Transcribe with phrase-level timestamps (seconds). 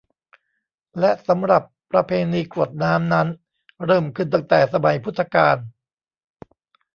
[0.99, 3.27] และสำหรับประเพณีกรวดน้ำนั้น
[3.85, 5.57] เริ่มขึ้นตั้งแต่สมัยพุทธกาล